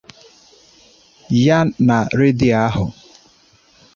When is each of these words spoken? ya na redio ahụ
ya 1.43 1.59
na 1.87 1.97
redio 2.17 2.55
ahụ 2.67 2.85